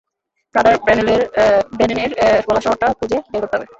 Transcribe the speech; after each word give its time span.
Father 0.55 0.75
ব্র্যানেনের 1.75 2.11
বলা 2.47 2.61
শহরটা 2.61 2.87
খুঁজে 2.99 3.17
বের 3.31 3.41
করতে 3.43 3.55
হবে। 3.57 3.67